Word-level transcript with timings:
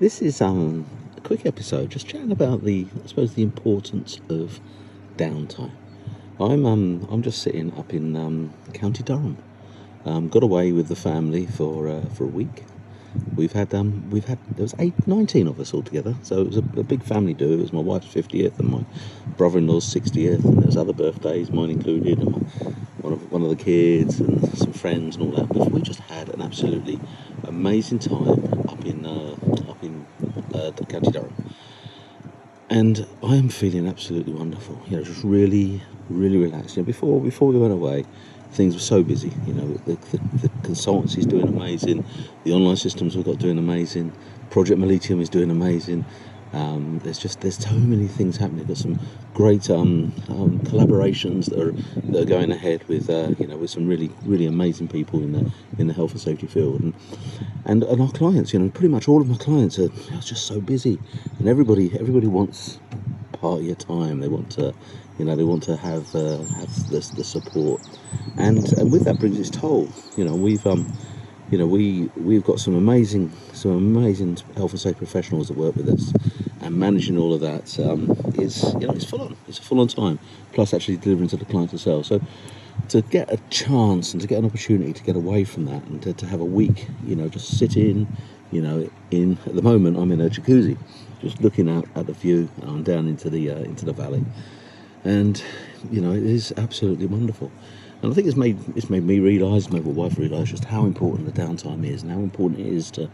This 0.00 0.22
is 0.22 0.40
um, 0.40 0.86
a 1.18 1.20
quick 1.20 1.44
episode, 1.44 1.90
just 1.90 2.06
chatting 2.06 2.32
about 2.32 2.64
the, 2.64 2.86
I 3.04 3.06
suppose, 3.06 3.34
the 3.34 3.42
importance 3.42 4.18
of 4.30 4.58
downtime. 5.18 5.72
I'm 6.40 6.64
um, 6.64 7.06
I'm 7.10 7.20
just 7.20 7.42
sitting 7.42 7.78
up 7.78 7.92
in 7.92 8.16
um, 8.16 8.54
County 8.72 9.02
Durham. 9.02 9.36
Um, 10.06 10.30
got 10.30 10.42
away 10.42 10.72
with 10.72 10.88
the 10.88 10.96
family 10.96 11.44
for 11.44 11.86
uh, 11.86 12.06
for 12.14 12.24
a 12.24 12.28
week. 12.28 12.64
We've 13.36 13.52
had 13.52 13.74
um, 13.74 14.08
we've 14.08 14.24
had 14.24 14.38
there 14.56 14.62
was 14.62 14.74
eight, 14.78 15.06
19 15.06 15.46
of 15.46 15.60
us 15.60 15.74
all 15.74 15.82
together, 15.82 16.14
so 16.22 16.40
it 16.40 16.46
was 16.46 16.56
a, 16.56 16.64
a 16.80 16.82
big 16.82 17.02
family 17.02 17.34
do. 17.34 17.52
It 17.52 17.60
was 17.60 17.72
my 17.74 17.82
wife's 17.82 18.06
fiftieth 18.06 18.58
and 18.58 18.70
my 18.70 18.84
brother-in-law's 19.36 19.84
sixtieth, 19.84 20.42
and 20.46 20.62
there's 20.62 20.78
other 20.78 20.94
birthdays, 20.94 21.50
mine 21.50 21.68
included, 21.68 22.20
and 22.20 22.32
my, 22.32 22.38
one 23.02 23.12
of 23.12 23.30
one 23.30 23.42
of 23.42 23.50
the 23.50 23.62
kids 23.62 24.18
and 24.18 24.56
some 24.56 24.72
friends 24.72 25.16
and 25.16 25.26
all 25.26 25.32
that. 25.32 25.52
But 25.52 25.70
we 25.70 25.82
just 25.82 26.00
had 26.00 26.30
an 26.30 26.40
absolutely 26.40 26.98
amazing 27.44 27.98
time 27.98 28.64
up 28.68 28.84
in 28.86 29.04
uh, 29.04 29.36
up 29.68 29.82
in 29.82 30.06
uh, 30.60 30.72
County 30.88 31.10
Durham 31.10 31.34
and 32.68 33.06
I 33.22 33.34
am 33.36 33.48
feeling 33.48 33.86
absolutely 33.88 34.32
wonderful. 34.32 34.80
You 34.86 34.96
know, 34.98 35.02
just 35.02 35.24
really, 35.24 35.82
really 36.08 36.36
relaxed. 36.36 36.76
You 36.76 36.82
know, 36.82 36.86
before 36.86 37.20
before 37.20 37.48
we 37.48 37.58
went 37.58 37.72
away, 37.72 38.04
things 38.52 38.74
were 38.74 38.80
so 38.80 39.02
busy. 39.02 39.36
You 39.44 39.54
know, 39.54 39.74
the, 39.86 39.96
the, 39.96 40.20
the 40.42 40.48
consultancy's 40.62 41.26
doing 41.26 41.48
amazing, 41.48 42.04
the 42.44 42.52
online 42.52 42.76
systems 42.76 43.16
we've 43.16 43.24
got 43.24 43.38
doing 43.38 43.58
amazing, 43.58 44.14
Project 44.50 44.80
Mollitiam 44.80 45.20
is 45.20 45.28
doing 45.28 45.50
amazing. 45.50 46.06
Um, 46.52 47.00
there's 47.04 47.18
just 47.18 47.40
there's 47.40 47.58
so 47.58 47.72
many 47.74 48.08
things 48.08 48.36
happening. 48.36 48.66
There's 48.66 48.80
some 48.80 48.98
great 49.34 49.70
um, 49.70 50.12
um, 50.28 50.58
collaborations 50.64 51.46
that 51.46 51.58
are 51.58 51.72
that 52.10 52.22
are 52.22 52.26
going 52.26 52.50
ahead 52.50 52.86
with 52.88 53.08
uh, 53.08 53.34
you 53.38 53.46
know 53.46 53.56
with 53.56 53.70
some 53.70 53.86
really 53.86 54.10
really 54.24 54.46
amazing 54.46 54.88
people 54.88 55.22
in 55.22 55.32
the 55.32 55.52
in 55.78 55.86
the 55.86 55.94
health 55.94 56.12
and 56.12 56.20
safety 56.20 56.46
field 56.46 56.80
and 56.80 56.94
and, 57.64 57.84
and 57.84 58.02
our 58.02 58.10
clients. 58.10 58.52
You 58.52 58.58
know, 58.58 58.68
pretty 58.70 58.88
much 58.88 59.08
all 59.08 59.20
of 59.20 59.28
my 59.28 59.36
clients 59.36 59.78
are, 59.78 59.88
just 60.20 60.46
so 60.46 60.60
busy, 60.60 60.98
and 61.38 61.48
everybody 61.48 61.92
everybody 61.98 62.26
wants 62.26 62.80
part 63.32 63.60
of 63.60 63.64
your 63.64 63.76
time. 63.76 64.20
They 64.20 64.28
want 64.28 64.50
to 64.52 64.74
you 65.18 65.24
know 65.24 65.36
they 65.36 65.44
want 65.44 65.62
to 65.64 65.76
have 65.76 66.14
uh, 66.16 66.38
have 66.42 66.90
the, 66.90 66.98
the 67.16 67.24
support, 67.24 67.80
and 68.36 68.58
and 68.72 68.90
with 68.90 69.04
that 69.04 69.20
brings 69.20 69.38
its 69.38 69.50
toll. 69.50 69.88
You 70.16 70.24
know, 70.24 70.34
we've 70.34 70.66
um 70.66 70.92
you 71.50 71.58
know, 71.58 71.66
we 71.66 72.10
we've 72.16 72.44
got 72.44 72.60
some 72.60 72.76
amazing 72.76 73.32
some 73.52 73.72
amazing 73.72 74.38
health 74.56 74.70
and 74.70 74.80
safety 74.80 74.98
professionals 74.98 75.48
that 75.48 75.56
work 75.56 75.74
with 75.76 75.88
us, 75.88 76.12
and 76.60 76.76
managing 76.76 77.16
all 77.16 77.32
of 77.32 77.40
that 77.40 77.78
um, 77.80 78.10
is 78.38 78.64
you 78.74 78.86
know 78.86 78.92
it's 78.92 79.04
full 79.04 79.22
on. 79.22 79.36
It's 79.48 79.58
a 79.58 79.62
full 79.62 79.80
on 79.80 79.88
time. 79.88 80.18
Plus, 80.52 80.74
actually 80.74 80.96
delivering 80.96 81.28
to 81.28 81.36
the 81.36 81.44
client 81.44 81.70
themselves. 81.70 82.08
So, 82.08 82.20
to 82.88 83.02
get 83.02 83.32
a 83.32 83.38
chance 83.50 84.12
and 84.12 84.20
to 84.20 84.26
get 84.26 84.38
an 84.38 84.44
opportunity 84.44 84.92
to 84.92 85.02
get 85.02 85.16
away 85.16 85.44
from 85.44 85.64
that 85.66 85.82
and 85.84 86.02
to, 86.02 86.12
to 86.12 86.26
have 86.26 86.40
a 86.40 86.44
week, 86.44 86.88
you 87.04 87.14
know, 87.14 87.28
just 87.28 87.58
sit 87.58 87.76
in, 87.76 88.06
you 88.50 88.60
know, 88.60 88.90
in 89.10 89.38
at 89.46 89.54
the 89.54 89.62
moment 89.62 89.96
I'm 89.96 90.12
in 90.12 90.20
a 90.20 90.28
jacuzzi, 90.28 90.76
just 91.20 91.40
looking 91.40 91.68
out 91.68 91.86
at 91.94 92.06
the 92.06 92.12
view 92.12 92.48
um, 92.62 92.82
down 92.82 93.06
into 93.06 93.30
the 93.30 93.50
uh, 93.50 93.58
into 93.58 93.84
the 93.84 93.92
valley, 93.92 94.24
and 95.04 95.42
you 95.90 96.00
know 96.00 96.12
it 96.12 96.24
is 96.24 96.52
absolutely 96.56 97.06
wonderful. 97.06 97.50
And 98.02 98.10
I 98.10 98.14
think 98.14 98.26
it's 98.26 98.36
made 98.36 98.58
it's 98.76 98.90
made 98.90 99.04
me 99.04 99.18
realise, 99.18 99.70
made 99.70 99.84
my 99.84 99.92
wife 99.92 100.18
realise 100.18 100.50
just 100.50 100.64
how 100.64 100.84
important 100.84 101.32
the 101.32 101.40
downtime 101.40 101.86
is 101.86 102.02
and 102.02 102.10
how 102.10 102.18
important 102.18 102.60
it 102.60 102.66
is 102.66 102.90
to, 102.92 103.10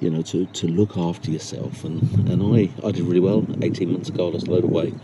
you 0.00 0.10
know, 0.10 0.22
to, 0.22 0.46
to 0.46 0.66
look 0.66 0.96
after 0.96 1.30
yourself. 1.30 1.84
And, 1.84 2.02
and 2.28 2.42
I, 2.42 2.70
I 2.86 2.92
did 2.92 3.02
really 3.02 3.20
well 3.20 3.46
18 3.62 3.92
months 3.92 4.08
ago, 4.08 4.28
I 4.28 4.32
lost 4.32 4.48
a 4.48 4.50
load 4.50 4.64
of 4.64 4.70
weight. 4.70 4.94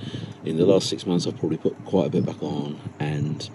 In 0.44 0.56
the 0.56 0.66
last 0.66 0.88
six 0.88 1.06
months, 1.06 1.26
I've 1.26 1.38
probably 1.38 1.58
put 1.58 1.84
quite 1.84 2.06
a 2.06 2.10
bit 2.10 2.24
back 2.24 2.42
on. 2.42 2.80
And, 2.98 3.48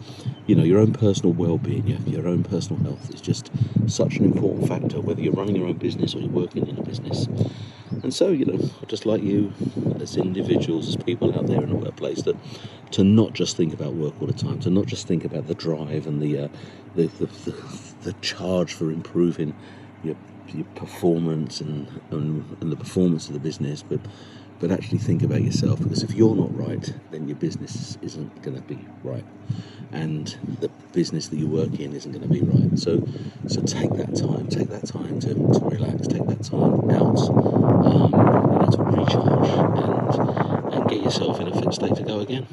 you 0.45 0.55
know, 0.55 0.63
your 0.63 0.79
own 0.79 0.93
personal 0.93 1.33
well-being, 1.33 1.87
your, 1.87 1.99
your 1.99 2.27
own 2.27 2.43
personal 2.43 2.81
health 2.83 3.13
is 3.13 3.21
just 3.21 3.51
such 3.87 4.17
an 4.17 4.25
important 4.25 4.67
factor, 4.67 5.01
whether 5.01 5.21
you're 5.21 5.33
running 5.33 5.55
your 5.55 5.67
own 5.67 5.77
business 5.77 6.15
or 6.15 6.19
you're 6.19 6.29
working 6.29 6.67
in 6.67 6.77
a 6.77 6.83
business. 6.83 7.27
And 8.03 8.13
so, 8.13 8.29
you 8.29 8.45
know, 8.45 8.69
just 8.87 9.05
like 9.05 9.23
you, 9.23 9.53
as 9.99 10.15
individuals, 10.17 10.89
as 10.89 10.95
people 10.95 11.33
out 11.37 11.47
there 11.47 11.61
in 11.61 11.69
the 11.69 11.75
workplace, 11.75 12.21
that 12.23 12.35
to 12.91 13.03
not 13.03 13.33
just 13.33 13.57
think 13.57 13.73
about 13.73 13.93
work 13.93 14.13
all 14.21 14.27
the 14.27 14.33
time, 14.33 14.59
to 14.59 14.69
not 14.69 14.85
just 14.85 15.07
think 15.07 15.25
about 15.25 15.47
the 15.47 15.55
drive 15.55 16.07
and 16.07 16.21
the 16.21 16.37
uh, 16.37 16.47
the, 16.95 17.07
the, 17.07 17.25
the, 17.25 17.93
the, 18.03 18.13
charge 18.21 18.73
for 18.73 18.89
improving 18.89 19.53
your, 20.03 20.15
your 20.53 20.65
performance 20.75 21.61
and, 21.61 21.87
and, 22.11 22.57
and 22.61 22.71
the 22.71 22.75
performance 22.75 23.27
of 23.27 23.33
the 23.33 23.39
business, 23.39 23.83
but 23.83 23.99
but 24.57 24.71
actually 24.71 24.99
think 24.99 25.21
about 25.21 25.41
yourself 25.43 25.79
because 25.79 26.01
if 26.01 26.13
you're 26.13 26.35
not 26.35 26.55
right, 26.57 26.93
then 27.11 27.27
your 27.27 27.35
business 27.35 27.97
isn't 28.01 28.41
going 28.41 28.55
to 28.55 28.63
be 28.63 28.79
right, 29.03 29.25
and 29.91 30.37
the 30.61 30.69
business 30.93 31.27
that 31.27 31.37
you 31.37 31.47
work 31.47 31.79
in 31.79 31.93
isn't 31.93 32.11
going 32.11 32.23
to 32.23 32.29
be 32.29 32.41
right. 32.41 32.79
So, 32.79 33.05
so 33.47 33.61
take 33.61 33.91
that 33.91 34.15
time, 34.15 34.47
take 34.47 34.69
that 34.69 34.87
time 34.87 35.19
to, 35.21 35.33
to 35.33 35.59
relax, 35.65 36.07
take 36.07 36.25
that 36.27 36.43
time 36.43 36.89
out, 36.91 37.19
um, 37.85 38.11
you 38.11 38.59
know, 38.59 38.69
to 38.71 38.81
recharge 38.81 39.49
and 39.49 40.73
and 40.73 40.89
get 40.89 41.01
yourself 41.01 41.39
in 41.39 41.47
a 41.47 41.61
fit 41.61 41.73
state 41.73 41.95
to 41.95 42.03
go 42.03 42.19
again. 42.19 42.47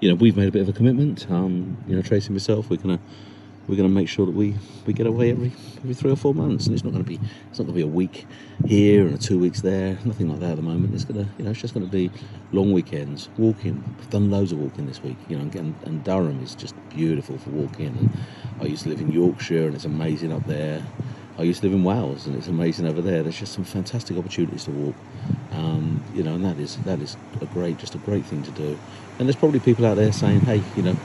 You 0.00 0.10
know, 0.10 0.14
we've 0.14 0.36
made 0.36 0.48
a 0.48 0.52
bit 0.52 0.62
of 0.62 0.68
a 0.68 0.72
commitment. 0.72 1.30
Um, 1.30 1.82
you 1.86 1.96
know, 1.96 2.02
Tracy 2.02 2.26
and 2.26 2.34
myself, 2.34 2.70
we're 2.70 2.76
going 2.76 2.98
to 2.98 3.04
we're 3.68 3.76
going 3.76 3.88
to 3.88 3.94
make 3.94 4.08
sure 4.08 4.24
that 4.24 4.34
we, 4.34 4.54
we 4.86 4.94
get 4.94 5.06
away 5.06 5.30
every 5.30 5.52
every 5.76 5.94
three 5.94 6.10
or 6.10 6.16
four 6.16 6.34
months, 6.34 6.66
and 6.66 6.74
it's 6.74 6.82
not 6.84 6.92
going 6.92 7.04
to 7.04 7.08
be 7.08 7.20
it's 7.50 7.58
not 7.58 7.66
going 7.66 7.74
to 7.74 7.74
be 7.74 7.82
a 7.82 7.86
week 7.86 8.26
here 8.66 9.06
and 9.06 9.14
a 9.14 9.18
two 9.18 9.38
weeks 9.38 9.60
there, 9.60 9.98
nothing 10.04 10.28
like 10.30 10.40
that 10.40 10.52
at 10.52 10.56
the 10.56 10.62
moment. 10.62 10.94
It's 10.94 11.04
going 11.04 11.24
to 11.24 11.30
you 11.36 11.44
know 11.44 11.50
it's 11.50 11.60
just 11.60 11.74
going 11.74 11.86
to 11.86 11.92
be 11.92 12.10
long 12.52 12.72
weekends, 12.72 13.28
walking. 13.36 13.84
I've 13.98 14.10
done 14.10 14.30
loads 14.30 14.52
of 14.52 14.58
walking 14.58 14.86
this 14.86 15.02
week, 15.02 15.18
you 15.28 15.36
know, 15.36 15.42
and, 15.42 15.74
and 15.84 16.02
Durham 16.02 16.42
is 16.42 16.54
just 16.54 16.74
beautiful 16.88 17.36
for 17.38 17.50
walking. 17.50 17.88
And 17.88 18.10
I 18.60 18.64
used 18.64 18.84
to 18.84 18.88
live 18.88 19.00
in 19.00 19.12
Yorkshire, 19.12 19.66
and 19.66 19.74
it's 19.74 19.84
amazing 19.84 20.32
up 20.32 20.46
there. 20.46 20.82
I 21.38 21.42
used 21.42 21.60
to 21.60 21.66
live 21.68 21.74
in 21.74 21.84
Wales, 21.84 22.26
and 22.26 22.34
it's 22.34 22.48
amazing 22.48 22.86
over 22.86 23.00
there. 23.02 23.22
There's 23.22 23.38
just 23.38 23.52
some 23.52 23.64
fantastic 23.64 24.16
opportunities 24.16 24.64
to 24.64 24.72
walk, 24.72 24.96
um, 25.52 26.02
you 26.14 26.22
know, 26.22 26.34
and 26.34 26.44
that 26.44 26.58
is 26.58 26.76
that 26.78 27.00
is 27.00 27.16
a 27.40 27.46
great, 27.46 27.78
just 27.78 27.94
a 27.94 27.98
great 27.98 28.24
thing 28.24 28.42
to 28.44 28.50
do. 28.52 28.78
And 29.18 29.28
there's 29.28 29.36
probably 29.36 29.60
people 29.60 29.84
out 29.86 29.96
there 29.96 30.10
saying, 30.10 30.40
"Hey, 30.40 30.62
you 30.74 30.82
know, 30.82 30.96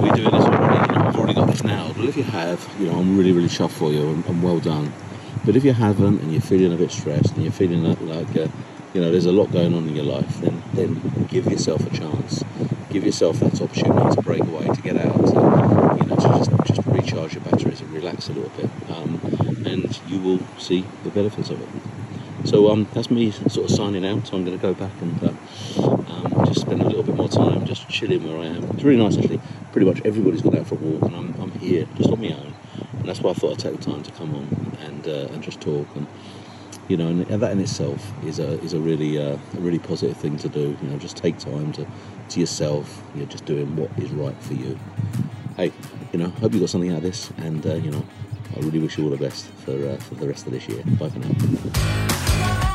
we're 0.00 0.12
doing 0.12 0.30
this 0.30 0.44
already. 0.44 0.92
You 0.92 0.98
know, 0.98 1.06
I've 1.06 1.16
already 1.16 1.34
got 1.34 1.46
this 1.48 1.64
now. 1.64 1.92
But 1.94 2.04
if 2.04 2.16
you 2.16 2.24
have, 2.24 2.74
you 2.78 2.86
know, 2.86 2.98
I'm 2.98 3.16
really, 3.16 3.32
really 3.32 3.48
chuffed 3.48 3.72
for 3.72 3.90
you 3.90 4.08
and, 4.08 4.24
and 4.26 4.42
well 4.42 4.60
done. 4.60 4.92
But 5.44 5.56
if 5.56 5.64
you 5.64 5.72
haven't 5.72 6.20
and 6.20 6.32
you're 6.32 6.40
feeling 6.40 6.72
a 6.72 6.76
bit 6.76 6.90
stressed 6.90 7.34
and 7.34 7.42
you're 7.42 7.52
feeling 7.52 7.82
like 7.84 8.36
uh, 8.36 8.48
you 8.94 9.00
know, 9.00 9.10
there's 9.10 9.26
a 9.26 9.32
lot 9.32 9.52
going 9.52 9.74
on 9.74 9.86
in 9.86 9.94
your 9.94 10.04
life, 10.04 10.40
then 10.40 10.62
then 10.72 11.26
give 11.28 11.46
yourself 11.46 11.86
a 11.86 11.96
chance. 11.96 12.42
Give 12.90 13.04
yourself 13.04 13.38
that 13.40 13.60
opportunity 13.60 14.16
to 14.16 14.22
break 14.22 14.40
away, 14.40 14.66
to 14.66 14.82
get 14.82 14.96
out, 14.96 15.14
to, 15.14 16.00
you 16.00 16.08
know, 16.08 16.16
to 16.16 16.28
just, 16.38 16.50
just 16.66 16.86
recharge 16.86 17.34
your 17.34 17.44
batteries 17.44 17.80
and 17.80 17.90
relax 17.90 18.28
a 18.28 18.32
little 18.32 18.50
bit. 18.50 18.70
Um, 18.90 19.20
and 19.66 20.00
you 20.08 20.18
will 20.18 20.40
see 20.58 20.86
the 21.04 21.10
benefits 21.10 21.50
of 21.50 21.60
it. 21.60 22.48
So 22.48 22.70
um, 22.70 22.88
that's 22.94 23.10
me 23.10 23.30
sort 23.30 23.68
of 23.68 23.70
signing 23.70 24.06
out. 24.06 24.26
So 24.26 24.36
I'm 24.36 24.44
going 24.44 24.58
to 24.58 24.62
go 24.62 24.72
back 24.72 24.92
and 25.02 25.22
uh, 25.22 25.32
um, 25.86 26.46
just 26.46 26.62
spend 26.62 26.80
a 26.80 26.86
little 26.86 27.02
bit 27.02 27.14
more 27.14 27.28
time 27.28 27.66
just 27.66 27.88
chilling 27.88 28.26
where 28.26 28.40
I 28.40 28.46
am. 28.46 28.64
It's 28.70 28.82
really 28.82 29.02
nice 29.02 29.18
actually 29.18 29.40
pretty 29.72 29.86
much 29.86 30.00
everybody's 30.04 30.42
gone 30.42 30.56
out 30.58 30.66
for 30.66 30.74
a 30.74 30.78
walk, 30.78 31.02
and 31.02 31.16
I'm, 31.16 31.40
I'm 31.40 31.52
here 31.52 31.86
just 31.96 32.10
on 32.10 32.20
my 32.20 32.28
own. 32.28 32.54
And 32.92 33.08
that's 33.08 33.20
why 33.20 33.30
I 33.30 33.34
thought 33.34 33.52
I'd 33.52 33.58
take 33.58 33.76
the 33.76 33.90
time 33.90 34.02
to 34.02 34.12
come 34.12 34.34
on 34.34 34.76
and 34.82 35.06
uh, 35.06 35.32
and 35.32 35.42
just 35.42 35.60
talk. 35.60 35.86
And 35.94 36.06
you 36.88 36.96
know, 36.96 37.08
and, 37.08 37.26
that 37.26 37.52
in 37.52 37.60
itself 37.60 38.12
is 38.24 38.38
a 38.38 38.60
is 38.62 38.72
a 38.72 38.80
really 38.80 39.18
uh, 39.18 39.36
a 39.56 39.60
really 39.60 39.78
positive 39.78 40.16
thing 40.16 40.36
to 40.38 40.48
do. 40.48 40.76
You 40.82 40.88
know, 40.88 40.98
just 40.98 41.16
take 41.16 41.38
time 41.38 41.72
to 41.72 41.86
to 42.30 42.40
yourself. 42.40 43.02
You're 43.14 43.26
just 43.26 43.44
doing 43.44 43.76
what 43.76 43.90
is 43.98 44.10
right 44.10 44.36
for 44.42 44.54
you. 44.54 44.78
Hey, 45.56 45.72
you 46.12 46.18
know, 46.18 46.28
hope 46.28 46.54
you 46.54 46.60
got 46.60 46.70
something 46.70 46.90
out 46.90 46.98
of 46.98 47.02
this, 47.02 47.30
and 47.38 47.66
uh, 47.66 47.74
you 47.74 47.90
know, 47.90 48.04
I 48.56 48.60
really 48.60 48.80
wish 48.80 48.98
you 48.98 49.04
all 49.04 49.10
the 49.10 49.16
best 49.16 49.46
for 49.46 49.72
uh, 49.72 49.96
for 49.96 50.14
the 50.14 50.28
rest 50.28 50.46
of 50.46 50.52
this 50.52 50.68
year. 50.68 50.82
Bye 50.98 51.10
for 51.10 51.18
now. 51.18 52.74